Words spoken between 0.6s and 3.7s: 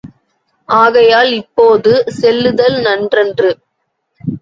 ஆகையால் இப்போது செல்லுதல் நன்றன்று.